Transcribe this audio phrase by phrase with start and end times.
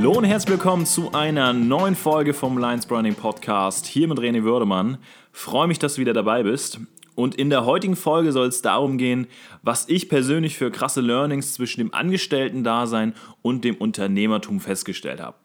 [0.00, 3.84] Hallo und herzlich willkommen zu einer neuen Folge vom Lions Branding Podcast.
[3.84, 4.96] Hier mit René Würdemann.
[5.30, 6.80] Freue mich, dass du wieder dabei bist.
[7.16, 9.26] Und in der heutigen Folge soll es darum gehen,
[9.60, 13.12] was ich persönlich für krasse Learnings zwischen dem Angestellten-Dasein
[13.42, 15.36] und dem Unternehmertum festgestellt habe.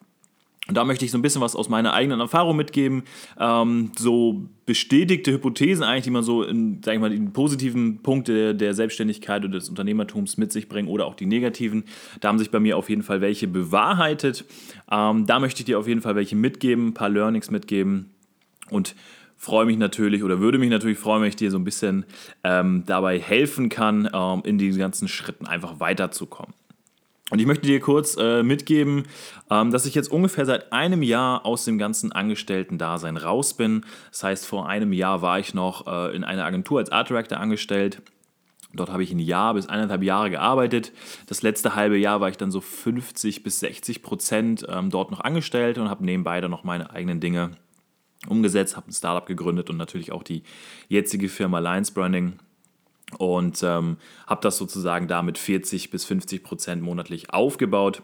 [0.68, 3.04] Und da möchte ich so ein bisschen was aus meiner eigenen Erfahrung mitgeben.
[3.40, 8.56] Ähm, so bestätigte Hypothesen eigentlich, die man so in, sag ich mal, die positiven Punkte
[8.56, 11.84] der Selbstständigkeit oder des Unternehmertums mit sich bringen oder auch die negativen.
[12.20, 14.46] Da haben sich bei mir auf jeden Fall welche bewahrheitet.
[14.92, 18.10] Ähm, da möchte ich dir auf jeden Fall welche mitgeben, ein paar Learnings mitgeben.
[18.72, 18.96] Und
[19.38, 22.06] freue mich natürlich oder würde mich natürlich freuen, wenn ich dir so ein bisschen
[22.44, 26.56] ähm, dabei helfen kann, ähm, in diesen ganzen Schritten einfach weiterzukommen.
[27.36, 29.04] Und ich möchte dir kurz äh, mitgeben,
[29.52, 33.84] ähm, dass ich jetzt ungefähr seit einem Jahr aus dem ganzen Angestellten-Dasein raus bin.
[34.10, 37.38] Das heißt, vor einem Jahr war ich noch äh, in einer Agentur als Art Director
[37.38, 38.02] angestellt.
[38.74, 40.94] Dort habe ich ein Jahr bis eineinhalb Jahre gearbeitet.
[41.28, 45.20] Das letzte halbe Jahr war ich dann so 50 bis 60 Prozent ähm, dort noch
[45.20, 47.58] angestellt und habe nebenbei dann noch meine eigenen Dinge
[48.30, 50.44] umgesetzt, habe ein Startup gegründet und natürlich auch die
[50.88, 52.40] jetzige Firma Lions Branding
[53.18, 58.02] und ähm, habe das sozusagen damit 40 bis 50 Prozent monatlich aufgebaut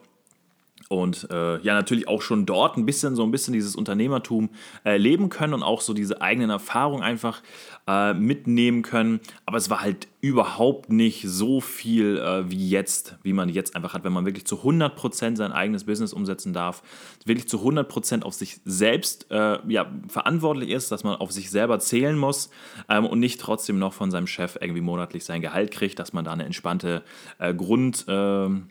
[0.92, 4.50] und äh, ja natürlich auch schon dort ein bisschen so ein bisschen dieses Unternehmertum
[4.84, 7.42] äh, leben können und auch so diese eigenen Erfahrungen einfach
[7.88, 9.22] äh, mitnehmen können.
[9.45, 13.94] Aber es war halt überhaupt nicht so viel äh, wie jetzt, wie man jetzt einfach
[13.94, 16.84] hat, wenn man wirklich zu 100% sein eigenes Business umsetzen darf,
[17.23, 21.80] wirklich zu 100% auf sich selbst äh, ja, verantwortlich ist, dass man auf sich selber
[21.80, 22.50] zählen muss
[22.89, 26.25] ähm, und nicht trotzdem noch von seinem Chef irgendwie monatlich sein Gehalt kriegt, dass man
[26.25, 27.02] da eine entspannte
[27.39, 28.67] äh, Grund ähm,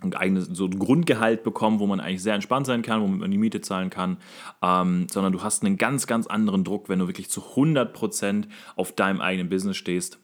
[0.00, 3.30] ein eigenes so ein Grundgehalt bekommen, wo man eigentlich sehr entspannt sein kann, wo man
[3.30, 4.18] die Miete zahlen kann,
[4.62, 8.44] ähm, sondern du hast einen ganz, ganz anderen Druck, wenn du wirklich zu 100%
[8.76, 10.18] auf deinem eigenen Business stehst.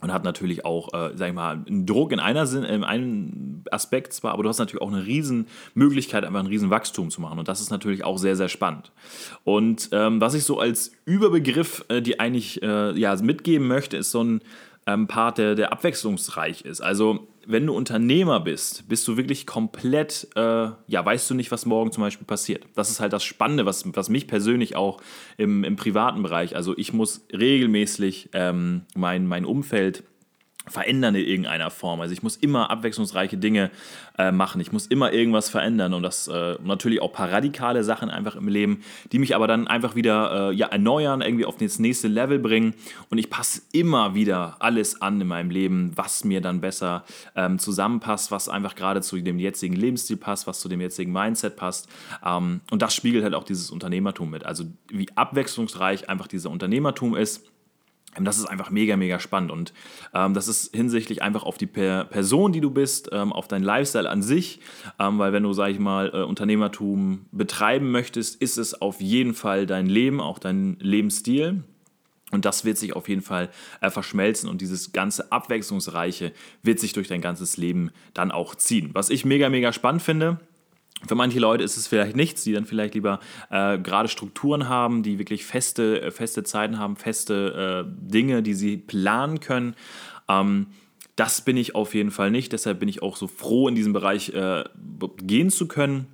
[0.00, 3.62] Und hat natürlich auch, äh, sag ich mal, einen Druck in, einer Sinn, in einem
[3.70, 7.20] Aspekt zwar, aber du hast natürlich auch eine riesen Möglichkeit, einfach ein riesen Wachstum zu
[7.20, 7.38] machen.
[7.38, 8.90] Und das ist natürlich auch sehr, sehr spannend.
[9.44, 14.10] Und ähm, was ich so als Überbegriff äh, die eigentlich äh, ja, mitgeben möchte, ist
[14.10, 14.40] so ein
[14.88, 16.80] ähm, Part, der, der abwechslungsreich ist.
[16.80, 20.40] Also wenn du Unternehmer bist, bist du wirklich komplett, äh,
[20.86, 22.64] ja, weißt du nicht, was morgen zum Beispiel passiert.
[22.74, 25.00] Das ist halt das Spannende, was, was mich persönlich auch
[25.36, 30.04] im, im privaten Bereich, also ich muss regelmäßig ähm, mein, mein Umfeld
[30.68, 32.00] verändern in irgendeiner Form.
[32.00, 33.70] Also ich muss immer abwechslungsreiche Dinge
[34.18, 34.60] äh, machen.
[34.60, 38.36] Ich muss immer irgendwas verändern und das äh, natürlich auch ein paar radikale Sachen einfach
[38.36, 42.08] im Leben, die mich aber dann einfach wieder äh, ja, erneuern, irgendwie auf das nächste
[42.08, 42.74] Level bringen.
[43.10, 47.58] Und ich passe immer wieder alles an in meinem Leben, was mir dann besser ähm,
[47.58, 51.88] zusammenpasst, was einfach gerade zu dem jetzigen Lebensstil passt, was zu dem jetzigen Mindset passt.
[52.24, 54.46] Ähm, und das spiegelt halt auch dieses Unternehmertum mit.
[54.46, 57.51] Also wie abwechslungsreich einfach dieser Unternehmertum ist
[58.20, 59.72] das ist einfach mega, mega spannend und
[60.14, 63.62] ähm, das ist hinsichtlich einfach auf die per Person, die du bist, ähm, auf dein
[63.62, 64.60] Lifestyle an sich,
[64.98, 69.34] ähm, weil wenn du, sag ich mal, äh, Unternehmertum betreiben möchtest, ist es auf jeden
[69.34, 71.64] Fall dein Leben, auch dein Lebensstil.
[72.30, 73.50] Und das wird sich auf jeden Fall
[73.82, 78.90] äh, verschmelzen und dieses ganze Abwechslungsreiche wird sich durch dein ganzes Leben dann auch ziehen.
[78.94, 80.40] Was ich mega, mega spannend finde,
[81.06, 83.20] für manche Leute ist es vielleicht nichts, die dann vielleicht lieber
[83.50, 88.54] äh, gerade Strukturen haben, die wirklich feste, äh, feste Zeiten haben, feste äh, Dinge, die
[88.54, 89.74] sie planen können.
[90.28, 90.68] Ähm,
[91.16, 92.52] das bin ich auf jeden Fall nicht.
[92.52, 94.64] Deshalb bin ich auch so froh, in diesem Bereich äh,
[95.18, 96.06] gehen zu können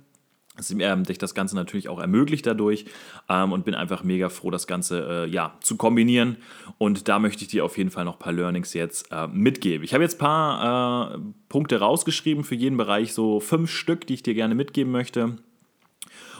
[0.61, 2.85] sich das Ganze natürlich auch ermöglicht dadurch
[3.29, 6.37] ähm, und bin einfach mega froh, das Ganze äh, ja, zu kombinieren.
[6.77, 9.83] Und da möchte ich dir auf jeden Fall noch ein paar Learnings jetzt äh, mitgeben.
[9.83, 14.15] Ich habe jetzt ein paar äh, Punkte rausgeschrieben für jeden Bereich, so fünf Stück, die
[14.15, 15.37] ich dir gerne mitgeben möchte.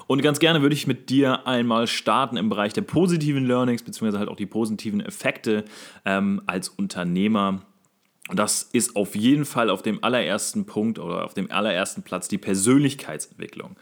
[0.08, 4.18] Und ganz gerne würde ich mit dir einmal starten im Bereich der positiven Learnings, beziehungsweise
[4.18, 5.66] halt auch die positiven Effekte
[6.04, 7.62] ähm, als Unternehmer
[8.32, 12.38] das ist auf jeden Fall auf dem allerersten Punkt oder auf dem allerersten Platz die
[12.38, 13.76] Persönlichkeitsentwicklung.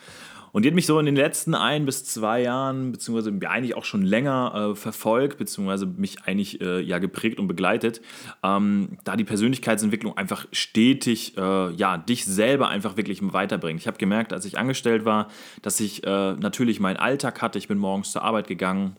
[0.52, 3.86] Und die hat mich so in den letzten ein bis zwei Jahren, beziehungsweise eigentlich auch
[3.86, 8.02] schon länger äh, verfolgt, beziehungsweise mich eigentlich äh, ja geprägt und begleitet,
[8.44, 13.80] ähm, da die Persönlichkeitsentwicklung einfach stetig äh, ja, dich selber einfach wirklich weiterbringt.
[13.80, 15.28] Ich habe gemerkt, als ich angestellt war,
[15.62, 17.58] dass ich äh, natürlich meinen Alltag hatte.
[17.58, 18.96] Ich bin morgens zur Arbeit gegangen,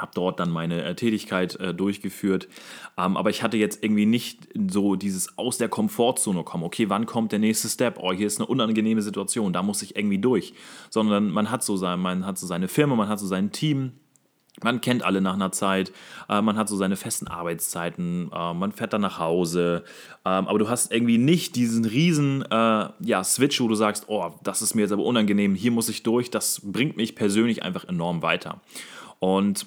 [0.00, 2.48] habe dort dann meine äh, Tätigkeit äh, durchgeführt.
[2.96, 6.64] Ähm, aber ich hatte jetzt irgendwie nicht so dieses aus der Komfortzone kommen.
[6.64, 7.98] Okay, wann kommt der nächste Step?
[8.00, 10.54] Oh, hier ist eine unangenehme Situation, da muss ich irgendwie durch.
[10.90, 13.92] Sondern man hat so, sein, man hat so seine Firma, man hat so sein Team.
[14.62, 15.92] Man kennt alle nach einer Zeit,
[16.28, 19.84] äh, man hat so seine festen Arbeitszeiten, äh, man fährt dann nach Hause,
[20.26, 24.34] ähm, aber du hast irgendwie nicht diesen riesen äh, ja, Switch, wo du sagst, oh,
[24.42, 27.84] das ist mir jetzt aber unangenehm, hier muss ich durch, das bringt mich persönlich einfach
[27.84, 28.60] enorm weiter.
[29.18, 29.66] Und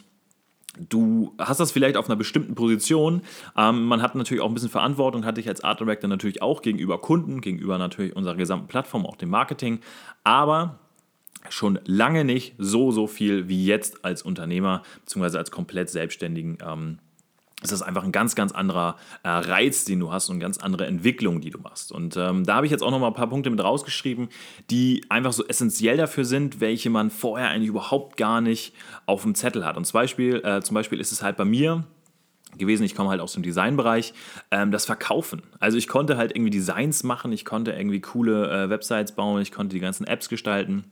[0.80, 3.22] Du hast das vielleicht auf einer bestimmten Position.
[3.56, 6.62] Ähm, man hat natürlich auch ein bisschen Verantwortung, hatte ich als Art Director natürlich auch
[6.62, 9.80] gegenüber Kunden, gegenüber natürlich unserer gesamten Plattform, auch dem Marketing.
[10.24, 10.80] Aber
[11.50, 16.58] schon lange nicht so, so viel wie jetzt als Unternehmer, beziehungsweise als komplett Selbstständigen.
[16.66, 17.00] Ähm,
[17.64, 20.58] ist das einfach ein ganz, ganz anderer äh, Reiz, den du hast und eine ganz
[20.58, 21.92] andere Entwicklung, die du machst.
[21.92, 24.30] Und ähm, da habe ich jetzt auch noch mal ein paar Punkte mit rausgeschrieben,
[24.70, 28.74] die einfach so essentiell dafür sind, welche man vorher eigentlich überhaupt gar nicht
[29.06, 29.78] auf dem Zettel hat.
[29.78, 31.86] Und zum Beispiel, äh, zum Beispiel ist es halt bei mir
[32.58, 34.14] gewesen, ich komme halt aus dem Designbereich,
[34.52, 35.42] ähm, das Verkaufen.
[35.60, 39.52] Also ich konnte halt irgendwie Designs machen, ich konnte irgendwie coole äh, Websites bauen, ich
[39.52, 40.86] konnte die ganzen Apps gestalten.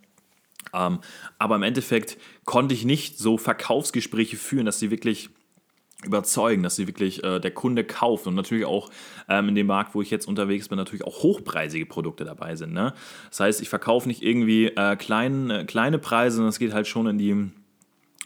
[0.73, 0.99] Ähm,
[1.37, 5.29] aber im Endeffekt konnte ich nicht so Verkaufsgespräche führen, dass sie wirklich
[6.05, 8.89] überzeugen, dass sie wirklich äh, der Kunde kauft und natürlich auch
[9.29, 12.73] ähm, in dem Markt, wo ich jetzt unterwegs bin, natürlich auch hochpreisige Produkte dabei sind.
[12.73, 12.93] Ne?
[13.29, 16.87] Das heißt, ich verkaufe nicht irgendwie äh, klein, äh, kleine Preise, sondern es geht halt
[16.87, 17.51] schon in die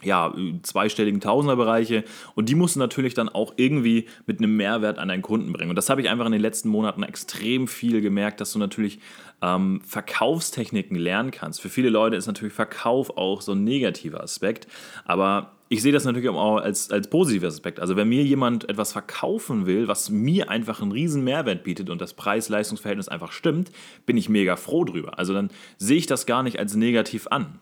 [0.03, 0.33] ja,
[0.63, 2.03] zweistelligen Tausenderbereiche
[2.35, 5.69] und die musst du natürlich dann auch irgendwie mit einem Mehrwert an deinen Kunden bringen.
[5.69, 8.99] Und das habe ich einfach in den letzten Monaten extrem viel gemerkt, dass du natürlich
[9.41, 11.61] ähm, Verkaufstechniken lernen kannst.
[11.61, 14.67] Für viele Leute ist natürlich Verkauf auch so ein negativer Aspekt,
[15.05, 17.79] aber ich sehe das natürlich auch als, als positiver Aspekt.
[17.79, 22.01] Also wenn mir jemand etwas verkaufen will, was mir einfach einen riesen Mehrwert bietet und
[22.01, 23.71] das Preis-Leistungs-Verhältnis einfach stimmt,
[24.05, 25.17] bin ich mega froh drüber.
[25.17, 27.59] Also dann sehe ich das gar nicht als negativ an.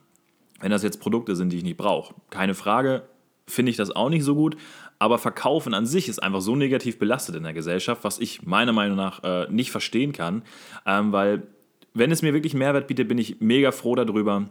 [0.63, 2.15] Wenn das jetzt Produkte sind, die ich nicht brauche.
[2.29, 3.03] Keine Frage,
[3.45, 4.55] finde ich das auch nicht so gut.
[4.97, 8.71] Aber Verkaufen an sich ist einfach so negativ belastet in der Gesellschaft, was ich meiner
[8.71, 10.43] Meinung nach äh, nicht verstehen kann.
[10.85, 11.43] Ähm, weil
[11.93, 14.47] wenn es mir wirklich Mehrwert bietet, bin ich mega froh darüber.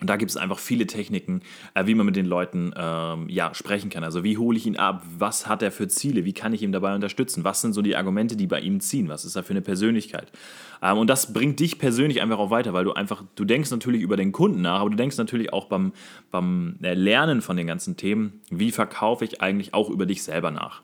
[0.00, 1.40] Und da gibt es einfach viele Techniken,
[1.74, 4.04] äh, wie man mit den Leuten ähm, ja, sprechen kann.
[4.04, 5.02] Also wie hole ich ihn ab?
[5.18, 6.24] Was hat er für Ziele?
[6.26, 7.44] Wie kann ich ihn dabei unterstützen?
[7.44, 9.08] Was sind so die Argumente, die bei ihm ziehen?
[9.08, 10.30] Was ist er für eine Persönlichkeit?
[10.82, 14.02] Ähm, und das bringt dich persönlich einfach auch weiter, weil du einfach, du denkst natürlich
[14.02, 15.92] über den Kunden nach, aber du denkst natürlich auch beim,
[16.30, 20.50] beim äh, Lernen von den ganzen Themen, wie verkaufe ich eigentlich auch über dich selber
[20.50, 20.82] nach.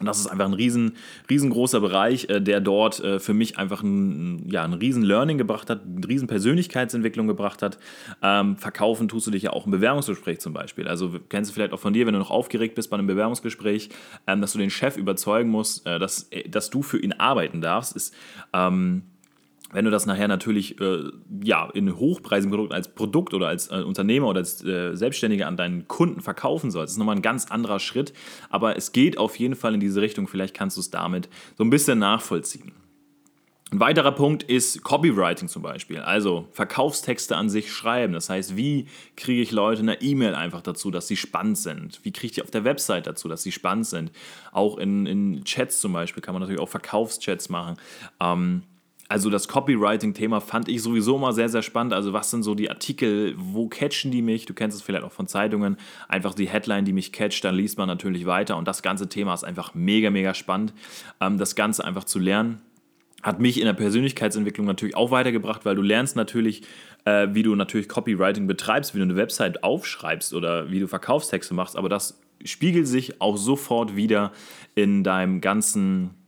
[0.00, 0.96] Und das ist einfach ein riesen,
[1.28, 5.68] riesengroßer Bereich, äh, der dort äh, für mich einfach ein, ja, ein riesen Learning gebracht
[5.68, 7.78] hat, eine riesen Persönlichkeitsentwicklung gebracht hat.
[8.22, 10.88] Ähm, verkaufen tust du dich ja auch im Bewerbungsgespräch zum Beispiel.
[10.88, 13.90] Also kennst du vielleicht auch von dir, wenn du noch aufgeregt bist bei einem Bewerbungsgespräch,
[14.26, 17.60] ähm, dass du den Chef überzeugen musst, äh, dass, äh, dass du für ihn arbeiten
[17.60, 18.14] darfst, ist
[18.54, 19.02] ähm,
[19.72, 21.10] wenn du das nachher natürlich äh,
[21.42, 25.56] ja, in hochpreisigen Produkten als Produkt oder als äh, Unternehmer oder als äh, Selbstständiger an
[25.56, 28.12] deinen Kunden verkaufen sollst, ist nochmal ein ganz anderer Schritt.
[28.48, 30.26] Aber es geht auf jeden Fall in diese Richtung.
[30.26, 32.72] Vielleicht kannst du es damit so ein bisschen nachvollziehen.
[33.72, 38.12] Ein weiterer Punkt ist Copywriting zum Beispiel, also Verkaufstexte an sich schreiben.
[38.12, 38.86] Das heißt, wie
[39.16, 42.00] kriege ich Leute in der E-Mail einfach dazu, dass sie spannend sind?
[42.02, 44.10] Wie kriege ich die auf der Website dazu, dass sie spannend sind?
[44.50, 47.76] Auch in, in Chats zum Beispiel kann man natürlich auch Verkaufschats machen.
[48.18, 48.64] Ähm,
[49.10, 51.92] also das Copywriting-Thema fand ich sowieso immer sehr, sehr spannend.
[51.92, 54.46] Also was sind so die Artikel, wo catchen die mich?
[54.46, 55.78] Du kennst es vielleicht auch von Zeitungen.
[56.06, 58.56] Einfach die Headline, die mich catcht, dann liest man natürlich weiter.
[58.56, 60.74] Und das ganze Thema ist einfach mega, mega spannend,
[61.20, 62.62] ähm, das Ganze einfach zu lernen.
[63.20, 66.62] Hat mich in der Persönlichkeitsentwicklung natürlich auch weitergebracht, weil du lernst natürlich,
[67.04, 71.52] äh, wie du natürlich Copywriting betreibst, wie du eine Website aufschreibst oder wie du Verkaufstexte
[71.52, 71.76] machst.
[71.76, 74.30] Aber das spiegelt sich auch sofort wieder
[74.76, 76.19] in deinem ganzen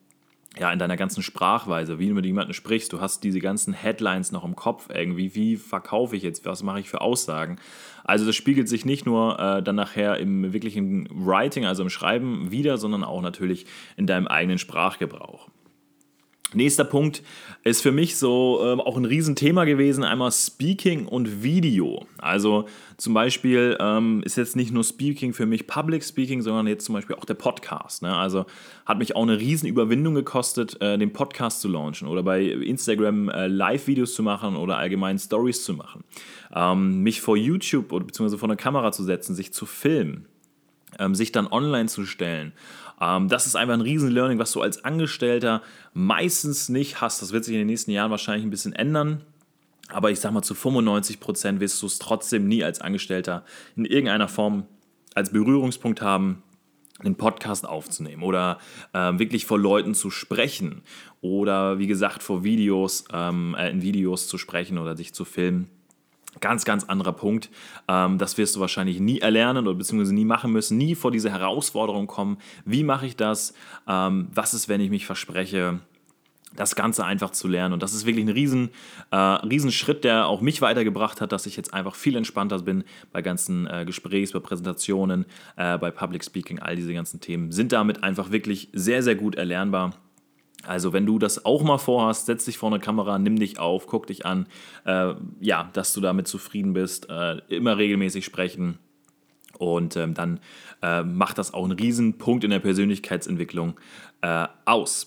[0.59, 4.33] ja, in deiner ganzen Sprachweise, wie du mit jemandem sprichst, du hast diese ganzen Headlines
[4.33, 7.57] noch im Kopf irgendwie, wie verkaufe ich jetzt, was mache ich für Aussagen.
[8.05, 12.51] Also das spiegelt sich nicht nur äh, dann nachher im wirklichen Writing, also im Schreiben
[12.51, 15.49] wieder, sondern auch natürlich in deinem eigenen Sprachgebrauch.
[16.55, 17.23] Nächster Punkt
[17.65, 22.07] ist für mich so äh, auch ein Riesenthema gewesen, einmal Speaking und Video.
[22.19, 22.67] Also
[22.97, 26.95] zum Beispiel ähm, ist jetzt nicht nur Speaking für mich Public Speaking, sondern jetzt zum
[26.95, 28.03] Beispiel auch der Podcast.
[28.03, 28.15] Ne?
[28.15, 28.45] Also
[28.85, 33.47] hat mich auch eine Riesenüberwindung gekostet, äh, den Podcast zu launchen oder bei Instagram äh,
[33.47, 36.05] Live-Videos zu machen oder allgemein Stories zu machen.
[36.55, 40.27] Ähm, mich vor YouTube oder beziehungsweise vor eine Kamera zu setzen, sich zu filmen,
[40.99, 42.53] ähm, sich dann online zu stellen ähm,
[43.29, 47.21] das ist einfach ein Riesen-Learning, was du als Angestellter meistens nicht hast.
[47.21, 49.23] Das wird sich in den nächsten Jahren wahrscheinlich ein bisschen ändern.
[49.89, 53.45] Aber ich sag mal, zu 95 Prozent wirst du es trotzdem nie als Angestellter
[53.77, 54.67] in irgendeiner Form
[55.15, 56.43] als Berührungspunkt haben,
[57.01, 58.59] einen Podcast aufzunehmen oder
[58.93, 60.83] äh, wirklich vor Leuten zu sprechen
[61.21, 65.69] oder wie gesagt vor Videos, ähm, äh, in Videos zu sprechen oder sich zu filmen.
[66.41, 67.51] Ganz, ganz anderer Punkt.
[67.89, 71.31] Ähm, das wirst du wahrscheinlich nie erlernen oder beziehungsweise nie machen müssen, nie vor diese
[71.31, 72.39] Herausforderung kommen.
[72.65, 73.55] Wie mache ich das?
[73.87, 75.81] Ähm, was ist, wenn ich mich verspreche?
[76.57, 77.73] das Ganze einfach zu lernen.
[77.73, 78.71] Und das ist wirklich ein riesen,
[79.11, 79.73] äh, riesen
[80.03, 83.85] der auch mich weitergebracht hat, dass ich jetzt einfach viel entspannter bin bei ganzen äh,
[83.85, 85.25] Gesprächs, bei Präsentationen,
[85.57, 89.35] äh, bei Public Speaking, all diese ganzen Themen sind damit einfach wirklich sehr, sehr gut
[89.35, 89.95] erlernbar.
[90.67, 93.87] Also wenn du das auch mal vorhast, setz dich vor eine Kamera, nimm dich auf,
[93.87, 94.47] guck dich an,
[94.85, 98.79] äh, ja, dass du damit zufrieden bist, äh, immer regelmäßig sprechen
[99.59, 100.41] Und ähm, dann
[100.83, 103.79] äh, macht das auch einen riesen Punkt in der Persönlichkeitsentwicklung
[104.23, 105.07] äh, aus.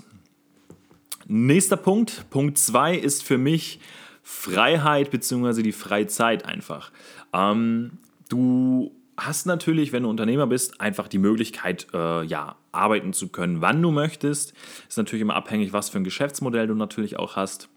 [1.27, 3.79] Nächster Punkt, Punkt 2 ist für mich
[4.21, 5.63] Freiheit bzw.
[5.63, 6.91] die Freizeit einfach.
[7.33, 7.91] Ähm,
[8.29, 13.61] du hast natürlich, wenn du Unternehmer bist, einfach die Möglichkeit, äh, ja, arbeiten zu können,
[13.61, 14.53] wann du möchtest.
[14.87, 17.69] Ist natürlich immer abhängig, was für ein Geschäftsmodell du natürlich auch hast.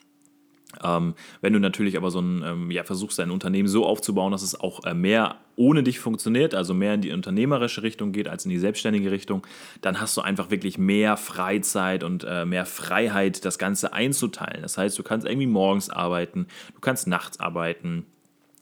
[0.85, 4.43] Ähm, wenn du natürlich aber so ein, ähm, ja, versuchst, dein Unternehmen so aufzubauen, dass
[4.43, 8.45] es auch äh, mehr ohne dich funktioniert, also mehr in die unternehmerische Richtung geht als
[8.45, 9.47] in die selbstständige Richtung,
[9.81, 14.61] dann hast du einfach wirklich mehr Freizeit und äh, mehr Freiheit, das Ganze einzuteilen.
[14.61, 18.05] Das heißt, du kannst irgendwie morgens arbeiten, du kannst nachts arbeiten,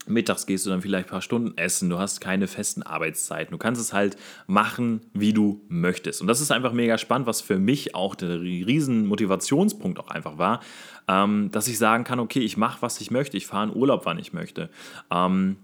[0.07, 3.53] Mittags gehst du dann vielleicht ein paar Stunden essen, du hast keine festen Arbeitszeiten.
[3.53, 6.21] Du kannst es halt machen, wie du möchtest.
[6.21, 10.39] Und das ist einfach mega spannend, was für mich auch der riesen Motivationspunkt auch einfach
[10.39, 10.61] war,
[11.09, 14.07] ähm, dass ich sagen kann, okay, ich mache, was ich möchte, ich fahre in Urlaub,
[14.07, 14.71] wann ich möchte.
[15.11, 15.57] Ähm,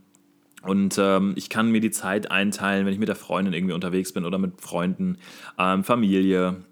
[0.62, 4.12] und ähm, ich kann mir die Zeit einteilen, wenn ich mit der Freundin irgendwie unterwegs
[4.12, 5.18] bin oder mit Freunden,
[5.58, 6.62] ähm, Familie,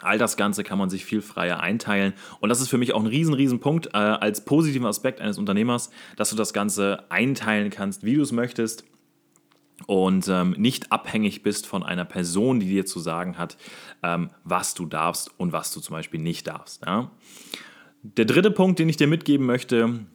[0.00, 2.14] All das Ganze kann man sich viel freier einteilen.
[2.40, 5.38] Und das ist für mich auch ein riesen, riesen Punkt äh, als positiven Aspekt eines
[5.38, 8.84] Unternehmers, dass du das Ganze einteilen kannst, wie du es möchtest
[9.86, 13.56] und ähm, nicht abhängig bist von einer Person, die dir zu sagen hat,
[14.02, 16.84] ähm, was du darfst und was du zum Beispiel nicht darfst.
[16.84, 17.10] Ja?
[18.02, 20.06] Der dritte Punkt, den ich dir mitgeben möchte,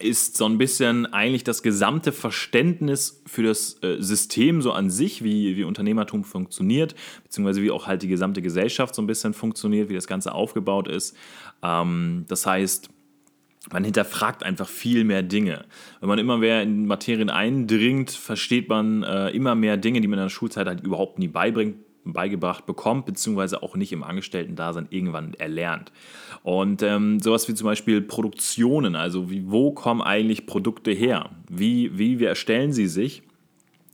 [0.00, 5.22] ist so ein bisschen eigentlich das gesamte Verständnis für das äh, System so an sich,
[5.22, 9.90] wie, wie Unternehmertum funktioniert, beziehungsweise wie auch halt die gesamte Gesellschaft so ein bisschen funktioniert,
[9.90, 11.14] wie das Ganze aufgebaut ist.
[11.62, 12.88] Ähm, das heißt,
[13.70, 15.66] man hinterfragt einfach viel mehr Dinge.
[16.00, 20.18] Wenn man immer mehr in Materien eindringt, versteht man äh, immer mehr Dinge, die man
[20.18, 25.34] in der Schulzeit halt überhaupt nie beibringt, beigebracht bekommt, beziehungsweise auch nicht im Angestellten-Dasein irgendwann
[25.34, 25.92] erlernt.
[26.42, 31.30] Und ähm, sowas wie zum Beispiel Produktionen, also wie, wo kommen eigentlich Produkte her?
[31.48, 33.22] Wie, wie, wie erstellen sie sich?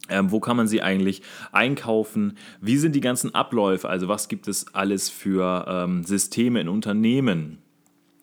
[0.09, 1.23] Ähm, wo kann man sie eigentlich
[1.53, 2.39] einkaufen?
[2.61, 3.89] Wie sind die ganzen Abläufe?
[3.89, 7.59] Also was gibt es alles für ähm, Systeme in Unternehmen?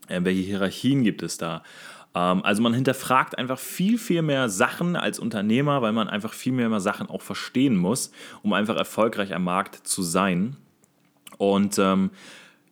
[0.07, 1.63] Äh, welche Hierarchien gibt es da?
[2.15, 6.53] Ähm, also man hinterfragt einfach viel, viel mehr Sachen als Unternehmer, weil man einfach viel
[6.53, 10.55] mehr Sachen auch verstehen muss, um einfach erfolgreich am Markt zu sein.
[11.37, 12.11] Und ähm,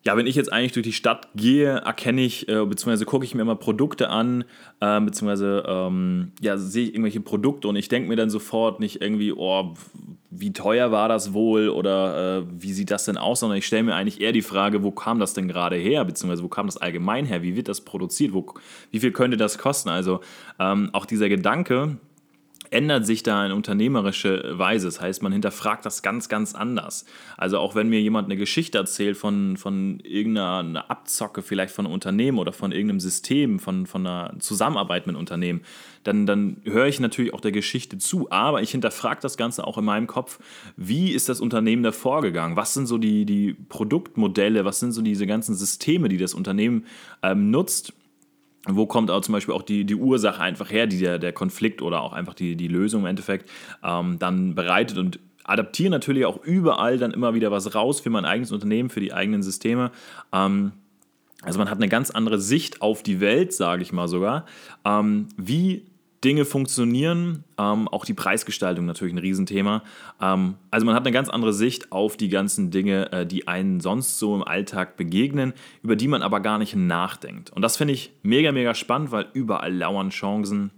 [0.03, 3.36] ja, wenn ich jetzt eigentlich durch die Stadt gehe, erkenne ich, äh, beziehungsweise gucke ich
[3.36, 4.43] mir immer Produkte an,
[4.81, 9.01] äh, beziehungsweise ähm, ja, sehe ich irgendwelche Produkte und ich denke mir dann sofort nicht
[9.01, 9.74] irgendwie, oh,
[10.29, 13.83] wie teuer war das wohl oder äh, wie sieht das denn aus, sondern ich stelle
[13.83, 16.77] mir eigentlich eher die Frage, wo kam das denn gerade her, beziehungsweise wo kam das
[16.77, 18.45] allgemein her, wie wird das produziert, wo,
[18.91, 19.88] wie viel könnte das kosten?
[19.88, 20.19] Also
[20.60, 21.98] ähm, auch dieser Gedanke,
[22.74, 24.88] ändert sich da in unternehmerische Weise.
[24.88, 27.06] Das heißt, man hinterfragt das ganz, ganz anders.
[27.38, 31.94] Also auch wenn mir jemand eine Geschichte erzählt von, von irgendeiner Abzocke vielleicht von einem
[31.94, 35.62] Unternehmen oder von irgendeinem System, von, von einer Zusammenarbeit mit einem Unternehmen,
[36.03, 38.30] dann, dann höre ich natürlich auch der Geschichte zu.
[38.32, 40.39] Aber ich hinterfrage das Ganze auch in meinem Kopf,
[40.75, 42.58] wie ist das Unternehmen da vorgegangen?
[42.58, 44.65] Was sind so die, die Produktmodelle?
[44.65, 46.86] Was sind so diese ganzen Systeme, die das Unternehmen
[47.22, 47.94] ähm, nutzt?
[48.67, 51.82] Wo kommt auch zum Beispiel auch die, die Ursache einfach her, die der, der Konflikt
[51.82, 53.50] oder auch einfach die, die Lösung im Endeffekt
[53.84, 58.25] ähm, dann bereitet und adaptieren natürlich auch überall dann immer wieder was raus für mein
[58.25, 59.91] eigenes Unternehmen, für die eigenen Systeme.
[60.32, 60.72] Ähm,
[61.41, 64.46] also man hat eine ganz andere Sicht auf die Welt, sage ich mal sogar.
[64.86, 65.86] Ähm, wie
[66.24, 67.44] Dinge funktionieren.
[67.58, 69.84] Ähm, auch die Preisgestaltung natürlich ein Riesenthema.
[70.22, 73.80] Ähm, also man hat eine ganz andere Sicht auf die ganzen Dinge, äh, die einen
[73.80, 77.50] sonst so im Alltag begegnen, über die man aber gar nicht nachdenkt.
[77.51, 80.72] Und das finde ich mega, mega spannend, weil überall lauern Chancen,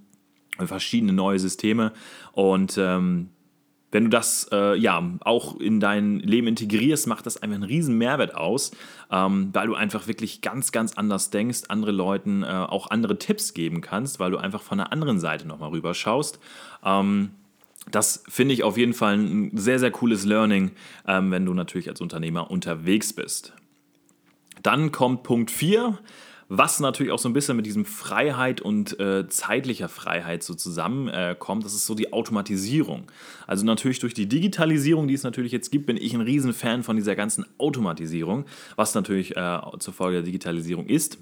[0.58, 1.92] verschiedene neue Systeme.
[2.32, 3.30] Und ähm,
[3.92, 7.98] wenn du das äh, ja auch in dein Leben integrierst, macht das einfach einen riesen
[7.98, 8.72] Mehrwert aus,
[9.12, 13.54] ähm, weil du einfach wirklich ganz, ganz anders denkst, andere Leuten äh, auch andere Tipps
[13.54, 16.39] geben kannst, weil du einfach von der anderen Seite nochmal rüber schaust.
[16.84, 17.32] Ähm,
[17.89, 20.72] das finde ich auf jeden Fall ein sehr, sehr cooles Learning,
[21.08, 23.54] ähm, wenn du natürlich als Unternehmer unterwegs bist.
[24.63, 25.98] Dann kommt Punkt 4
[26.48, 31.64] was natürlich auch so ein bisschen mit diesem Freiheit und äh, zeitlicher Freiheit so zusammenkommt,
[31.64, 33.12] äh, das ist so die Automatisierung.
[33.48, 36.96] Also natürlich durch die Digitalisierung, die es natürlich jetzt gibt, bin ich ein Riesenfan von
[36.96, 41.18] dieser ganzen Automatisierung, was natürlich äh, zur Folge der Digitalisierung ist.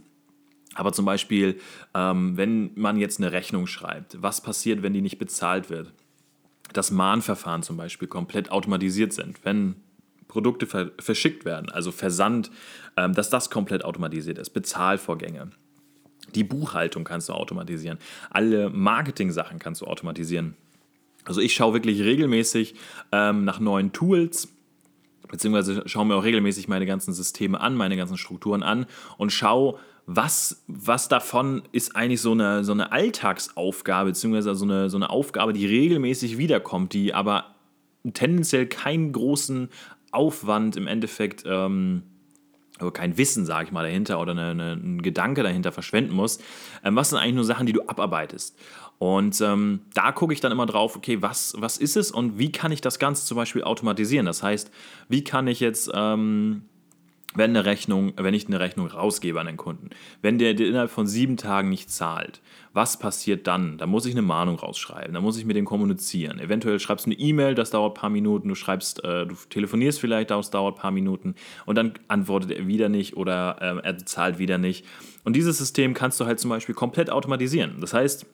[0.76, 1.60] Aber zum Beispiel,
[1.94, 5.94] ähm, wenn man jetzt eine Rechnung schreibt, was passiert, wenn die nicht bezahlt wird?
[6.74, 9.46] Das Mahnverfahren zum Beispiel komplett automatisiert sind.
[9.46, 9.76] Wenn
[10.28, 12.50] Produkte ver verschickt werden, also Versand,
[12.96, 15.52] dass das komplett automatisiert ist, Bezahlvorgänge.
[16.36, 17.98] Die Buchhaltung kannst du automatisieren.
[18.30, 20.56] Alle Marketing-Sachen kannst du automatisieren.
[21.26, 22.76] Also ich schaue wirklich regelmäßig
[23.12, 24.50] ähm, nach neuen Tools,
[25.30, 28.86] beziehungsweise schaue mir auch regelmäßig meine ganzen Systeme an, meine ganzen Strukturen an
[29.18, 34.90] und schaue, was, was davon ist eigentlich so eine, so eine Alltagsaufgabe, beziehungsweise so eine,
[34.90, 37.56] so eine Aufgabe, die regelmäßig wiederkommt, die aber
[38.14, 39.70] tendenziell keinen großen
[40.12, 42.04] Aufwand im Endeffekt, ähm,
[42.94, 46.40] kein Wissen, sage ich mal, dahinter oder eine, eine, ein Gedanke dahinter verschwenden muss.
[46.84, 48.58] Ähm, was sind eigentlich nur Sachen, die du abarbeitest?
[49.00, 52.52] Und ähm, da gucke ich dann immer drauf, okay, was, was ist es und wie
[52.52, 54.26] kann ich das Ganze zum Beispiel automatisieren?
[54.26, 54.72] Das heißt,
[55.10, 56.64] wie kann ich jetzt ähm,
[57.36, 59.90] wenn eine Rechnung, wenn ich eine Rechnung rausgebe an den Kunden,
[60.22, 62.42] wenn der, innerhalb von sieben Tagen nicht zahlt,
[62.74, 63.78] was passiert dann?
[63.78, 66.40] Da muss ich eine Mahnung rausschreiben, da muss ich mit dem kommunizieren.
[66.40, 70.00] Eventuell schreibst du eine E-Mail, das dauert ein paar Minuten, du schreibst, äh, du telefonierst
[70.00, 71.36] vielleicht, das dauert ein paar Minuten
[71.66, 74.86] und dann antwortet er wieder nicht oder äh, er zahlt wieder nicht.
[75.24, 77.78] Und dieses System kannst du halt zum Beispiel komplett automatisieren.
[77.80, 78.26] Das heißt,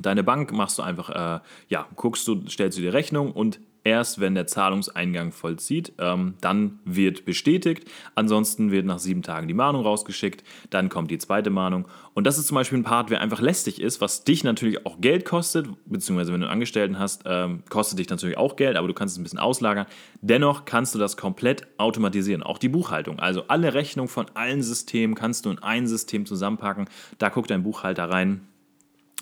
[0.00, 4.20] Deine Bank machst du einfach, äh, ja, guckst du, stellst du die Rechnung und Erst
[4.20, 7.88] wenn der Zahlungseingang vollzieht, ähm, dann wird bestätigt.
[8.14, 10.42] Ansonsten wird nach sieben Tagen die Mahnung rausgeschickt.
[10.70, 11.86] Dann kommt die zweite Mahnung.
[12.14, 15.00] Und das ist zum Beispiel ein Part, der einfach lästig ist, was dich natürlich auch
[15.00, 18.88] Geld kostet, beziehungsweise wenn du einen Angestellten hast, ähm, kostet dich natürlich auch Geld, aber
[18.88, 19.86] du kannst es ein bisschen auslagern.
[20.20, 22.42] Dennoch kannst du das komplett automatisieren.
[22.42, 23.20] Auch die Buchhaltung.
[23.20, 26.88] Also alle Rechnungen von allen Systemen kannst du in ein System zusammenpacken.
[27.18, 28.47] Da guckt dein Buchhalter rein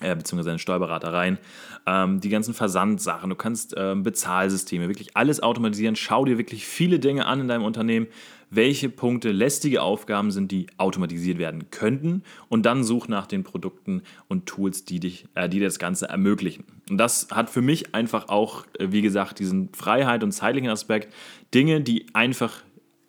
[0.01, 1.39] äh, beziehungsweise eine Steuerberater rein.
[1.87, 5.97] Ähm, die ganzen Versandsachen, du kannst ähm, Bezahlsysteme, wirklich alles automatisieren.
[5.97, 8.07] Schau dir wirklich viele Dinge an in deinem Unternehmen,
[8.51, 14.03] welche Punkte lästige Aufgaben sind, die automatisiert werden könnten und dann such nach den Produkten
[14.29, 16.65] und Tools, die, dich, äh, die das Ganze ermöglichen.
[16.89, 21.13] Und das hat für mich einfach auch, äh, wie gesagt, diesen Freiheit und zeitlichen Aspekt.
[21.55, 22.63] Dinge, die einfach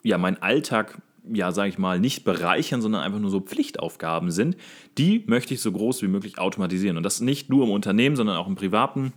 [0.03, 4.57] ja, meinen Alltag ja, sage ich mal, nicht bereichern, sondern einfach nur so Pflichtaufgaben sind,
[4.97, 6.97] die möchte ich so groß wie möglich automatisieren.
[6.97, 9.13] Und das nicht nur im Unternehmen, sondern auch im Privaten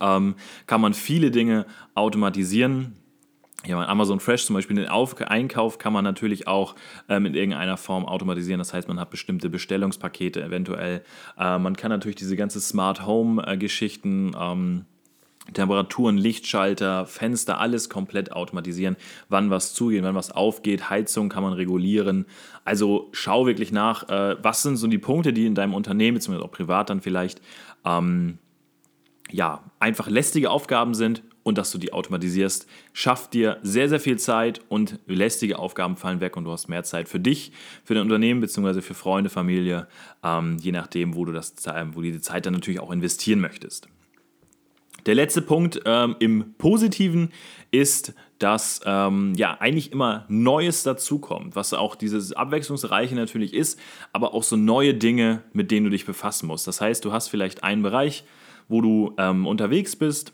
[0.00, 0.34] ähm,
[0.66, 2.94] kann man viele Dinge automatisieren.
[3.66, 6.74] Ja, Amazon Fresh zum Beispiel den Auf Einkauf kann man natürlich auch
[7.10, 8.58] ähm, in irgendeiner Form automatisieren.
[8.58, 11.02] Das heißt, man hat bestimmte Bestellungspakete eventuell.
[11.38, 13.58] Äh, man kann natürlich diese ganze Smart Home äh,
[15.52, 18.96] Temperaturen, Lichtschalter, Fenster, alles komplett automatisieren,
[19.28, 22.26] wann was zugeht, wann was aufgeht, Heizung kann man regulieren.
[22.64, 26.44] Also schau wirklich nach, äh, was sind so die Punkte, die in deinem Unternehmen, beziehungsweise
[26.44, 27.40] auch privat dann vielleicht,
[27.84, 28.38] ähm,
[29.30, 34.18] ja, einfach lästige Aufgaben sind und dass du die automatisierst, schafft dir sehr, sehr viel
[34.18, 37.52] Zeit und lästige Aufgaben fallen weg und du hast mehr Zeit für dich,
[37.84, 39.88] für dein Unternehmen, beziehungsweise für Freunde, Familie,
[40.22, 41.54] ähm, je nachdem, wo du, das,
[41.92, 43.88] wo du die Zeit dann natürlich auch investieren möchtest.
[45.06, 47.30] Der letzte Punkt ähm, im Positiven
[47.70, 53.78] ist, dass ähm, ja eigentlich immer Neues dazukommt, was auch dieses Abwechslungsreiche natürlich ist,
[54.12, 56.66] aber auch so neue Dinge, mit denen du dich befassen musst.
[56.66, 58.24] Das heißt, du hast vielleicht einen Bereich,
[58.68, 60.32] wo du ähm, unterwegs bist.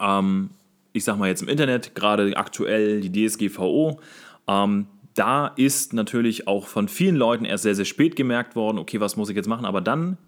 [0.00, 0.50] Ähm,
[0.92, 4.00] ich sag mal jetzt im Internet, gerade aktuell die DSGVO.
[4.48, 9.00] Ähm, da ist natürlich auch von vielen Leuten erst sehr, sehr spät gemerkt worden, okay,
[9.00, 9.64] was muss ich jetzt machen?
[9.64, 10.18] Aber dann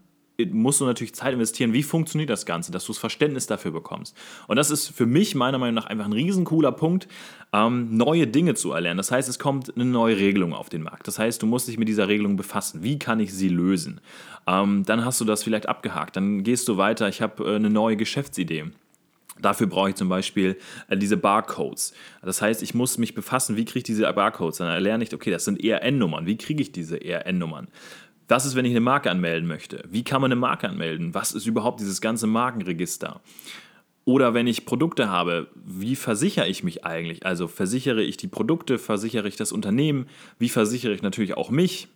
[0.50, 4.16] musst du natürlich Zeit investieren, wie funktioniert das Ganze, dass du das Verständnis dafür bekommst.
[4.48, 7.08] Und das ist für mich meiner Meinung nach einfach ein riesen cooler Punkt,
[7.52, 8.98] ähm, neue Dinge zu erlernen.
[8.98, 11.06] Das heißt, es kommt eine neue Regelung auf den Markt.
[11.08, 12.82] Das heißt, du musst dich mit dieser Regelung befassen.
[12.82, 14.00] Wie kann ich sie lösen?
[14.46, 16.16] Ähm, dann hast du das vielleicht abgehakt.
[16.16, 17.08] Dann gehst du weiter.
[17.08, 18.66] Ich habe äh, eine neue Geschäftsidee.
[19.40, 20.56] Dafür brauche ich zum Beispiel
[20.88, 21.92] äh, diese Barcodes.
[22.22, 24.58] Das heißt, ich muss mich befassen, wie kriege ich diese Barcodes.
[24.58, 26.26] Dann erlerne ich, okay, das sind ERN-Nummern.
[26.26, 27.68] Wie kriege ich diese ERN-Nummern?
[28.28, 29.84] Was ist, wenn ich eine Marke anmelden möchte?
[29.88, 31.14] Wie kann man eine Marke anmelden?
[31.14, 33.20] Was ist überhaupt dieses ganze Markenregister?
[34.04, 37.26] Oder wenn ich Produkte habe, wie versichere ich mich eigentlich?
[37.26, 40.06] Also versichere ich die Produkte, versichere ich das Unternehmen,
[40.38, 41.88] wie versichere ich natürlich auch mich?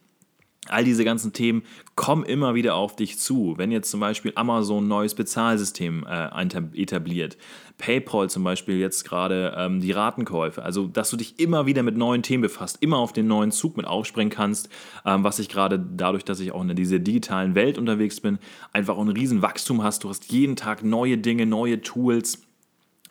[0.70, 1.62] All diese ganzen Themen
[1.94, 3.54] kommen immer wieder auf dich zu.
[3.56, 7.37] Wenn jetzt zum Beispiel Amazon ein neues Bezahlsystem äh, etabliert,
[7.78, 11.96] PayPal zum Beispiel jetzt gerade ähm, die Ratenkäufe, also dass du dich immer wieder mit
[11.96, 14.68] neuen Themen befasst, immer auf den neuen Zug mit aufspringen kannst,
[15.04, 18.38] ähm, was ich gerade dadurch, dass ich auch in dieser digitalen Welt unterwegs bin,
[18.72, 20.04] einfach auch ein riesen Wachstum hast.
[20.04, 22.42] Du hast jeden Tag neue Dinge, neue Tools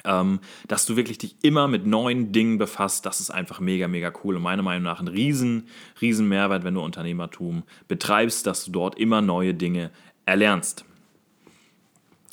[0.06, 4.12] ähm, dass du wirklich dich immer mit neuen Dingen befasst, das ist einfach mega, mega
[4.24, 5.68] cool und meiner Meinung nach ein riesen,
[6.02, 9.92] riesen Mehrwert, wenn du Unternehmertum betreibst, dass du dort immer neue Dinge
[10.26, 10.86] erlernst.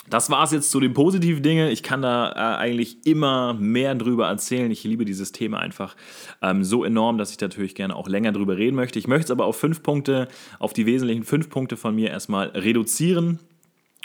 [0.09, 1.69] Das war es jetzt zu den positiven Dingen.
[1.69, 4.71] Ich kann da äh, eigentlich immer mehr drüber erzählen.
[4.71, 5.97] Ich liebe dieses Thema einfach
[6.43, 8.99] ähm, so enorm, dass ich natürlich gerne auch länger drüber reden möchte.
[8.99, 10.29] Ich möchte es aber auf fünf Punkte,
[10.61, 13.41] auf die wesentlichen fünf Punkte von mir erstmal reduzieren.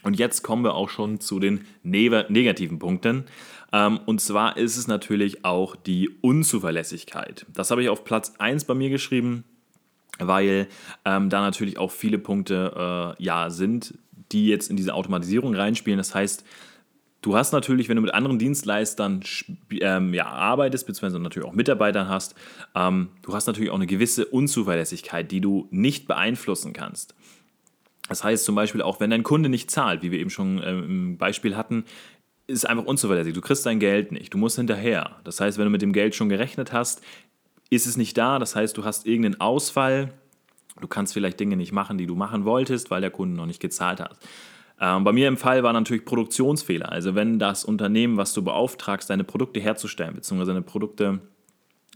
[0.04, 3.26] Und jetzt kommen wir auch schon zu den negativen Punkten.
[3.72, 7.46] Ähm, und zwar ist es natürlich auch die Unzuverlässigkeit.
[7.54, 9.44] Das habe ich auf Platz 1 bei mir geschrieben,
[10.20, 10.68] weil
[11.06, 13.98] ähm, da natürlich auch viele Punkte äh, ja, sind,
[14.32, 15.98] die jetzt in diese Automatisierung reinspielen.
[15.98, 16.44] Das heißt,
[17.22, 19.22] Du hast natürlich, wenn du mit anderen Dienstleistern
[19.70, 22.34] ähm, ja, arbeitest, beziehungsweise natürlich auch Mitarbeitern hast,
[22.74, 27.14] ähm, du hast natürlich auch eine gewisse Unzuverlässigkeit, die du nicht beeinflussen kannst.
[28.12, 30.72] Das heißt zum Beispiel auch, wenn dein Kunde nicht zahlt, wie wir eben schon äh,
[30.72, 31.86] im Beispiel hatten,
[32.46, 33.34] ist einfach unzuverlässig.
[33.34, 35.16] Du kriegst dein Geld nicht, du musst hinterher.
[35.24, 37.02] Das heißt, wenn du mit dem Geld schon gerechnet hast,
[37.70, 38.38] ist es nicht da.
[38.38, 40.12] Das heißt, du hast irgendeinen Ausfall.
[40.82, 43.62] Du kannst vielleicht Dinge nicht machen, die du machen wolltest, weil der Kunde noch nicht
[43.62, 44.18] gezahlt hat.
[44.82, 46.92] Ähm, bei mir im Fall war natürlich Produktionsfehler.
[46.92, 51.22] Also wenn das Unternehmen, was du beauftragst, deine Produkte herzustellen, beziehungsweise deine Produkte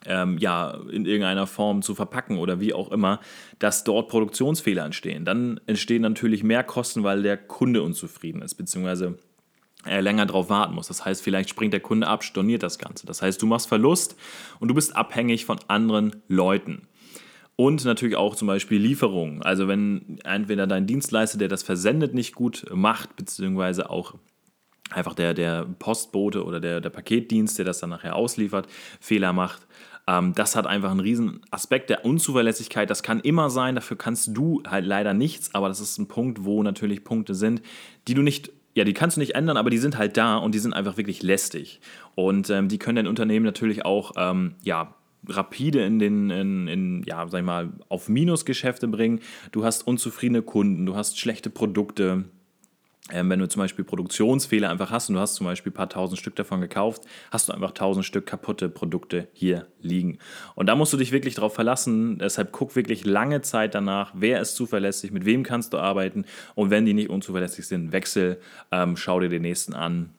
[0.08, 3.20] ähm, ja, in irgendeiner Form zu verpacken oder wie auch immer,
[3.60, 5.26] dass dort Produktionsfehler entstehen.
[5.26, 9.18] Dann entstehen natürlich mehr Kosten, weil der Kunde unzufrieden ist, beziehungsweise
[9.86, 10.88] er länger drauf warten muss.
[10.88, 13.06] Das heißt, vielleicht springt der Kunde ab, storniert das Ganze.
[13.06, 14.16] Das heißt, du machst Verlust
[14.60, 16.88] und du bist abhängig von anderen Leuten.
[17.56, 19.42] Und natürlich auch zum Beispiel Lieferungen.
[19.42, 24.16] Also wenn entweder dein Dienstleister, der das versendet, nicht gut macht, beziehungsweise auch
[24.92, 28.68] einfach der, der Postbote oder der, der Paketdienst, der das dann nachher ausliefert,
[29.00, 29.68] Fehler macht.
[30.08, 32.90] Ähm, das hat einfach einen riesen Aspekt der Unzuverlässigkeit.
[32.90, 36.46] Das kann immer sein, dafür kannst du halt leider nichts, aber das ist ein Punkt,
[36.46, 37.62] wo natürlich Punkte sind,
[38.08, 40.54] die du nicht ja, die kannst du nicht ändern, aber die sind halt da und
[40.54, 41.80] die sind einfach wirklich lästig.
[42.14, 44.94] Und ähm, die können dein Unternehmen natürlich auch, ähm, ja,
[45.28, 49.22] rapide in den, in, in, ja, sag ich mal, auf Minusgeschäfte bringen.
[49.52, 52.26] Du hast unzufriedene Kunden, du hast schlechte Produkte.
[53.12, 55.90] Ähm, wenn du zum Beispiel Produktionsfehler einfach hast und du hast zum Beispiel ein paar
[55.90, 60.18] tausend Stück davon gekauft, hast du einfach tausend Stück kaputte Produkte hier liegen.
[60.56, 62.18] Und da musst du dich wirklich darauf verlassen.
[62.18, 66.26] Deshalb guck wirklich lange Zeit danach, wer ist zuverlässig, mit wem kannst du arbeiten.
[66.56, 68.40] Und wenn die nicht unzuverlässig sind, wechsel,
[68.72, 70.12] ähm, schau dir den nächsten an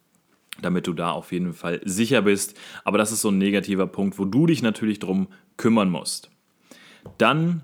[0.62, 2.58] damit du da auf jeden Fall sicher bist.
[2.82, 6.30] Aber das ist so ein negativer Punkt, wo du dich natürlich drum kümmern musst.
[7.18, 7.60] Dann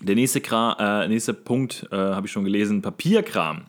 [0.00, 3.66] der nächste, Kram, äh, nächste Punkt, äh, habe ich schon gelesen, Papierkram.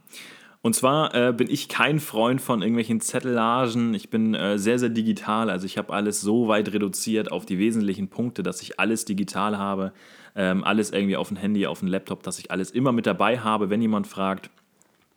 [0.62, 3.94] Und zwar äh, bin ich kein Freund von irgendwelchen Zettelagen.
[3.94, 5.50] Ich bin äh, sehr, sehr digital.
[5.50, 9.58] Also ich habe alles so weit reduziert auf die wesentlichen Punkte, dass ich alles digital
[9.58, 9.94] habe.
[10.36, 13.40] Ähm, alles irgendwie auf dem Handy, auf dem Laptop, dass ich alles immer mit dabei
[13.40, 14.50] habe, wenn jemand fragt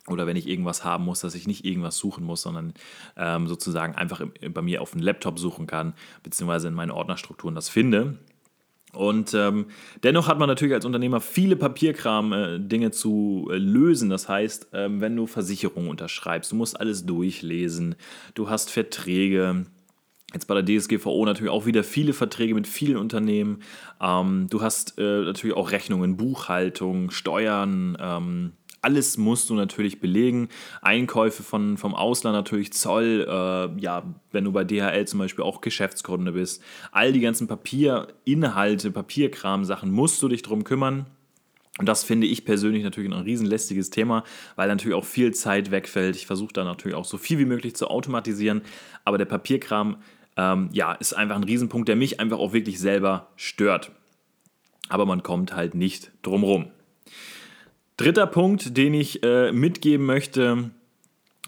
[0.07, 2.73] oder wenn ich irgendwas haben muss, dass ich nicht irgendwas suchen muss, sondern
[3.15, 7.69] ähm, sozusagen einfach bei mir auf dem Laptop suchen kann, beziehungsweise in meinen Ordnerstrukturen das
[7.69, 8.17] finde.
[8.93, 9.65] Und ähm,
[10.03, 14.09] dennoch hat man natürlich als Unternehmer viele Papierkram-Dinge äh, zu äh, lösen.
[14.09, 17.95] Das heißt, ähm, wenn du Versicherungen unterschreibst, du musst alles durchlesen,
[18.35, 19.65] du hast Verträge,
[20.33, 23.61] Jetzt bei der DSGVO natürlich auch wieder viele Verträge mit vielen Unternehmen.
[24.01, 30.49] Ähm, du hast äh, natürlich auch Rechnungen, Buchhaltung, Steuern, ähm, alles musst du natürlich belegen.
[30.81, 35.61] Einkäufe von, vom Ausland natürlich, Zoll, äh, ja, wenn du bei DHL zum Beispiel auch
[35.61, 36.61] Geschäftskunde bist.
[36.91, 41.05] All die ganzen Papierinhalte, Papierkram-Sachen musst du dich drum kümmern.
[41.79, 44.23] Und das finde ich persönlich natürlich ein riesenlästiges Thema,
[44.55, 46.15] weil natürlich auch viel Zeit wegfällt.
[46.15, 48.61] Ich versuche da natürlich auch so viel wie möglich zu automatisieren,
[49.05, 49.97] aber der Papierkram
[50.37, 53.91] ähm, ja, ist einfach ein Riesenpunkt, der mich einfach auch wirklich selber stört.
[54.89, 56.67] Aber man kommt halt nicht drumrum.
[57.97, 60.71] Dritter Punkt, den ich äh, mitgeben möchte,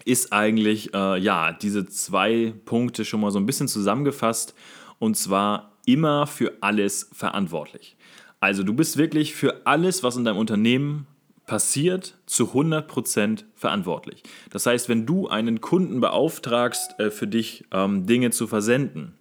[0.05, 4.53] ist eigentlich, äh, ja, diese zwei Punkte schon mal so ein bisschen zusammengefasst.
[4.99, 7.95] Und zwar immer für alles verantwortlich.
[8.39, 11.07] Also du bist wirklich für alles, was in deinem Unternehmen
[11.45, 14.23] passiert, zu 100% verantwortlich.
[14.51, 19.15] Das heißt, wenn du einen Kunden beauftragst, äh, für dich ähm, Dinge zu versenden,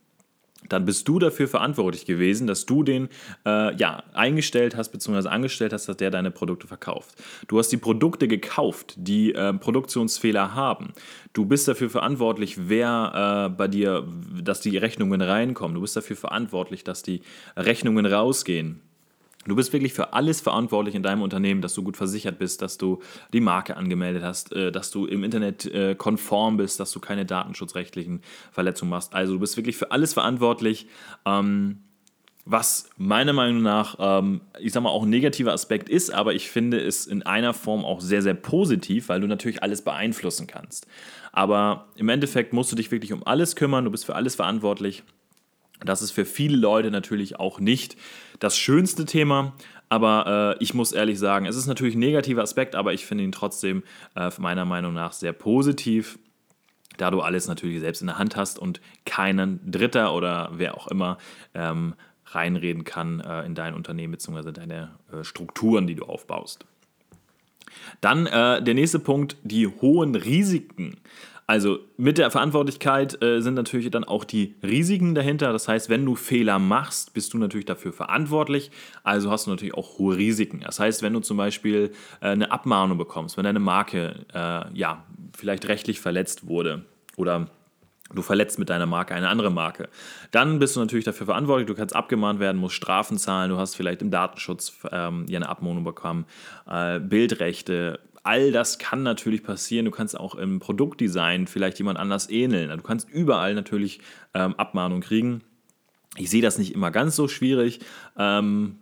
[0.68, 3.08] dann bist du dafür verantwortlich gewesen, dass du den
[3.46, 5.28] äh, ja, eingestellt hast bzw.
[5.28, 7.14] angestellt hast, dass der deine Produkte verkauft.
[7.48, 10.92] Du hast die Produkte gekauft, die äh, Produktionsfehler haben.
[11.32, 14.06] Du bist dafür verantwortlich, wer äh, bei dir,
[14.42, 15.74] dass die Rechnungen reinkommen.
[15.74, 17.22] Du bist dafür verantwortlich, dass die
[17.56, 18.80] Rechnungen rausgehen.
[19.46, 22.78] Du bist wirklich für alles verantwortlich in deinem Unternehmen, dass du gut versichert bist, dass
[22.78, 23.00] du
[23.32, 27.26] die Marke angemeldet hast, äh, dass du im Internet äh, konform bist, dass du keine
[27.26, 29.14] datenschutzrechtlichen Verletzungen machst.
[29.14, 30.86] Also du bist wirklich für alles verantwortlich.
[31.26, 31.80] Ähm,
[32.46, 36.50] was meiner Meinung nach, ähm, ich sag mal, auch ein negativer Aspekt ist, aber ich
[36.50, 40.86] finde es in einer Form auch sehr, sehr positiv, weil du natürlich alles beeinflussen kannst.
[41.32, 45.04] Aber im Endeffekt musst du dich wirklich um alles kümmern, du bist für alles verantwortlich.
[45.84, 47.96] Das ist für viele Leute natürlich auch nicht
[48.38, 49.54] das schönste Thema,
[49.88, 53.24] aber äh, ich muss ehrlich sagen, es ist natürlich ein negativer Aspekt, aber ich finde
[53.24, 53.82] ihn trotzdem
[54.16, 56.18] äh, meiner Meinung nach sehr positiv,
[56.96, 60.88] da du alles natürlich selbst in der Hand hast und keinen Dritter oder wer auch
[60.88, 61.18] immer
[61.54, 61.94] ähm,
[62.26, 64.52] reinreden kann äh, in dein Unternehmen bzw.
[64.52, 66.66] deine äh, Strukturen, die du aufbaust.
[68.00, 70.96] Dann äh, der nächste Punkt, die hohen Risiken.
[71.46, 75.52] Also mit der Verantwortlichkeit äh, sind natürlich dann auch die Risiken dahinter.
[75.52, 78.70] Das heißt, wenn du Fehler machst, bist du natürlich dafür verantwortlich.
[79.02, 80.60] Also hast du natürlich auch hohe Risiken.
[80.60, 85.04] Das heißt, wenn du zum Beispiel äh, eine Abmahnung bekommst, wenn deine Marke äh, ja
[85.36, 87.48] vielleicht rechtlich verletzt wurde oder
[88.14, 89.88] du verletzt mit deiner Marke eine andere Marke.
[90.30, 93.74] Dann bist du natürlich dafür verantwortlich, du kannst abgemahnt werden, musst Strafen zahlen, du hast
[93.74, 96.26] vielleicht im Datenschutz ähm, eine Abmahnung bekommen,
[96.70, 99.84] äh, Bildrechte, all das kann natürlich passieren.
[99.84, 102.70] Du kannst auch im Produktdesign vielleicht jemand anders ähneln.
[102.70, 104.00] Du kannst überall natürlich
[104.32, 105.42] ähm, Abmahnung kriegen.
[106.16, 107.80] Ich sehe das nicht immer ganz so schwierig.
[108.18, 108.78] Ähm,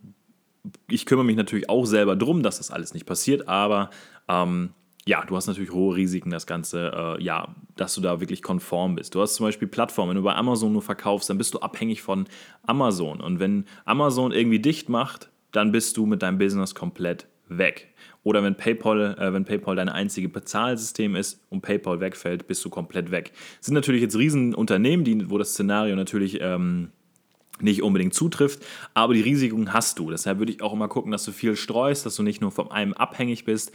[0.88, 3.90] ich kümmere mich natürlich auch selber darum, dass das alles nicht passiert, aber
[4.28, 4.70] ähm,
[5.04, 8.94] ja, du hast natürlich hohe Risiken, das Ganze, äh, ja, dass du da wirklich konform
[8.94, 9.14] bist.
[9.14, 12.02] Du hast zum Beispiel Plattformen, wenn du bei Amazon nur verkaufst, dann bist du abhängig
[12.02, 12.26] von
[12.64, 13.20] Amazon.
[13.20, 17.91] Und wenn Amazon irgendwie dicht macht, dann bist du mit deinem Business komplett weg.
[18.24, 22.70] Oder wenn PayPal, äh, wenn PayPal dein einzige Bezahlsystem ist und PayPal wegfällt, bist du
[22.70, 23.32] komplett weg.
[23.58, 26.90] Das sind natürlich jetzt Riesenunternehmen, die, wo das Szenario natürlich ähm,
[27.60, 30.10] nicht unbedingt zutrifft, aber die Risiken hast du.
[30.10, 32.70] Deshalb würde ich auch immer gucken, dass du viel streust, dass du nicht nur von
[32.70, 33.72] einem abhängig bist.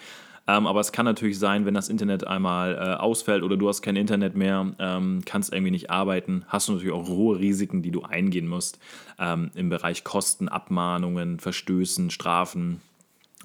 [0.49, 3.81] Ähm, aber es kann natürlich sein, wenn das Internet einmal äh, ausfällt oder du hast
[3.81, 7.91] kein Internet mehr, ähm, kannst irgendwie nicht arbeiten, hast du natürlich auch hohe Risiken, die
[7.91, 8.79] du eingehen musst
[9.19, 12.79] ähm, im Bereich Kosten, Abmahnungen, Verstößen, Strafen.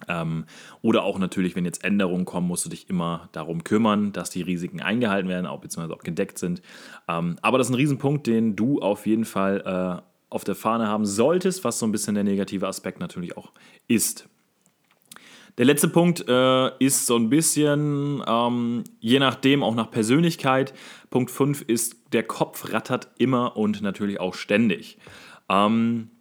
[0.08, 0.46] Ähm,
[0.80, 4.42] oder auch natürlich, wenn jetzt Änderungen kommen, musst du dich immer darum kümmern, dass die
[4.42, 6.62] Risiken eingehalten werden, auch beziehungsweise auch gedeckt sind.
[7.08, 10.88] Ähm, aber das ist ein Riesenpunkt, den du auf jeden Fall äh, auf der Fahne
[10.88, 13.52] haben solltest, was so ein bisschen der negative Aspekt natürlich auch
[13.86, 14.28] ist.
[15.58, 20.72] Der letzte Punkt äh, ist so ein bisschen, ähm, je nachdem, auch nach Persönlichkeit.
[21.10, 24.96] Punkt 5 ist, der Kopf rattert immer und natürlich auch ständig.
[25.50, 26.11] Ähm,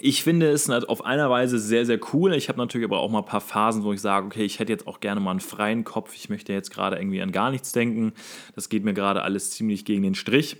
[0.00, 2.34] ich finde es auf einer Weise sehr, sehr cool.
[2.34, 4.72] Ich habe natürlich aber auch mal ein paar Phasen, wo ich sage, okay, ich hätte
[4.72, 6.14] jetzt auch gerne mal einen freien Kopf.
[6.14, 8.12] Ich möchte jetzt gerade irgendwie an gar nichts denken.
[8.54, 10.58] Das geht mir gerade alles ziemlich gegen den Strich.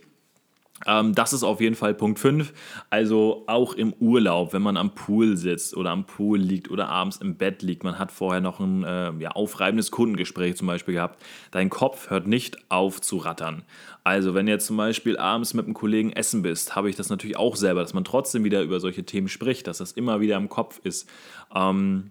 [0.85, 2.53] Ähm, das ist auf jeden Fall Punkt 5.
[2.91, 7.17] Also auch im Urlaub, wenn man am Pool sitzt oder am Pool liegt oder abends
[7.17, 11.23] im Bett liegt, man hat vorher noch ein äh, ja, aufreibendes Kundengespräch zum Beispiel gehabt,
[11.51, 13.62] dein Kopf hört nicht auf zu rattern.
[14.05, 17.39] Also wenn jetzt zum Beispiel abends mit einem Kollegen essen bist, habe ich das natürlich
[17.39, 20.49] auch selber, dass man trotzdem wieder über solche Themen spricht, dass das immer wieder im
[20.49, 21.09] Kopf ist.
[21.55, 22.11] Ähm,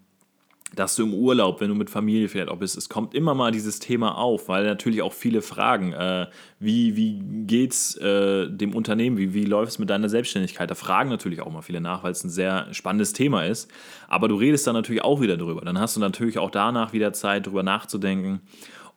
[0.75, 3.51] dass du im Urlaub, wenn du mit Familie vielleicht auch bist, es kommt immer mal
[3.51, 6.27] dieses Thema auf, weil natürlich auch viele fragen, äh,
[6.59, 10.69] wie, wie geht's äh, dem Unternehmen, wie, wie läuft es mit deiner Selbstständigkeit?
[10.69, 13.71] Da fragen natürlich auch mal viele nach, weil es ein sehr spannendes Thema ist.
[14.07, 15.61] Aber du redest dann natürlich auch wieder drüber.
[15.61, 18.41] Dann hast du natürlich auch danach wieder Zeit, drüber nachzudenken.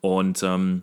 [0.01, 0.83] Und ähm,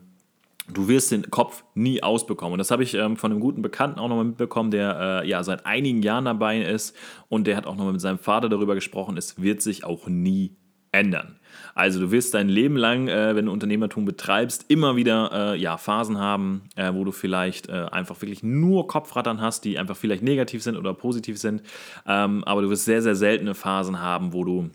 [0.72, 2.54] du wirst den Kopf nie ausbekommen.
[2.54, 5.42] Und das habe ich ähm, von einem guten Bekannten auch nochmal mitbekommen, der äh, ja
[5.42, 6.96] seit einigen Jahren dabei ist
[7.28, 10.56] und der hat auch nochmal mit seinem Vater darüber gesprochen, es wird sich auch nie
[10.96, 11.36] ändern.
[11.74, 15.76] Also du wirst dein Leben lang, äh, wenn du Unternehmertum betreibst, immer wieder äh, ja,
[15.76, 20.22] Phasen haben, äh, wo du vielleicht äh, einfach wirklich nur Kopfrattern hast, die einfach vielleicht
[20.22, 21.62] negativ sind oder positiv sind.
[22.06, 24.70] Ähm, aber du wirst sehr, sehr seltene Phasen haben, wo du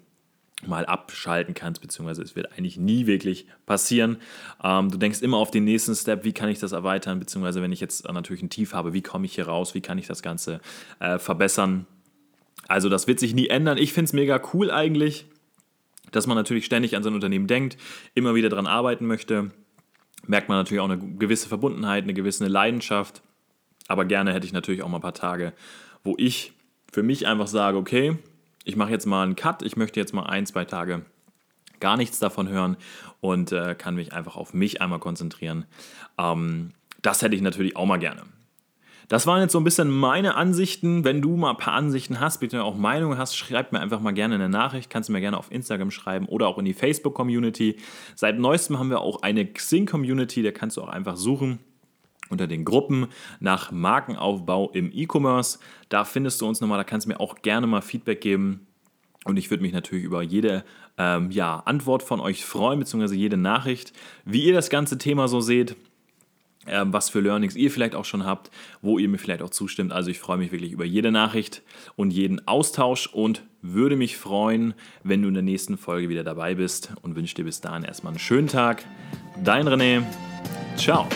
[0.67, 4.17] mal abschalten kannst, beziehungsweise es wird eigentlich nie wirklich passieren.
[4.63, 7.71] Ähm, du denkst immer auf den nächsten Step, wie kann ich das erweitern, beziehungsweise wenn
[7.71, 10.21] ich jetzt natürlich ein Tief habe, wie komme ich hier raus, wie kann ich das
[10.21, 10.62] Ganze
[10.99, 11.88] äh, verbessern.
[12.67, 13.79] Also das wird sich nie ändern.
[13.79, 15.25] Ich finde es mega cool eigentlich
[16.12, 17.78] dass man natürlich ständig an sein Unternehmen denkt,
[18.13, 19.52] immer wieder daran arbeiten möchte.
[20.28, 23.21] Merkt man natürlich auch eine gewisse Verbundenheit, eine gewisse Leidenschaft.
[23.88, 25.54] Aber gerne hätte ich natürlich auch mal ein paar Tage,
[26.04, 26.54] wo ich
[26.91, 28.17] für mich einfach sage, okay,
[28.63, 31.06] ich mache jetzt mal einen Cut, ich möchte jetzt mal ein, zwei Tage
[31.80, 32.78] gar nichts davon hören
[33.19, 35.65] und äh, kann mich einfach auf mich einmal konzentrieren.
[36.17, 36.71] Ähm,
[37.02, 38.21] das hätte ich natürlich auch mal gerne.
[39.12, 41.04] Das waren jetzt so ein bisschen meine Ansichten.
[41.04, 44.13] Wenn du mal ein paar Ansichten hast, bitte auch Meinungen hast, schreib mir einfach mal
[44.13, 44.89] gerne eine Nachricht.
[44.89, 47.76] Kannst du mir gerne auf Instagram schreiben oder auch in die Facebook-Community.
[48.15, 51.60] Seit neuestem haben wir auch eine Xing-Community, da kannst du auch einfach suchen
[52.30, 53.08] unter den Gruppen
[53.41, 55.60] nach Markenaufbau im E-Commerce.
[55.89, 58.65] Da findest du uns nochmal, da kannst du mir auch gerne mal Feedback geben.
[59.26, 60.63] Und ich würde mich natürlich über jede
[60.97, 63.91] ähm, ja, Antwort von euch freuen, beziehungsweise jede Nachricht,
[64.24, 65.76] wie ihr das ganze Thema so seht.
[66.67, 69.91] Ähm, was für Learnings ihr vielleicht auch schon habt, wo ihr mir vielleicht auch zustimmt.
[69.91, 71.63] Also ich freue mich wirklich über jede Nachricht
[71.95, 76.56] und jeden Austausch und würde mich freuen, wenn du in der nächsten Folge wieder dabei
[76.56, 78.84] bist und wünsche dir bis dahin erstmal einen schönen Tag.
[79.43, 80.04] Dein René.
[80.78, 81.08] Ciao.